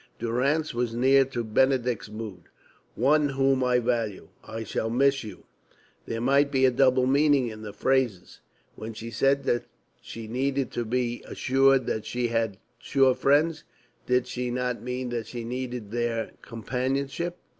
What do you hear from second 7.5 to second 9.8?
the phrases. When she said that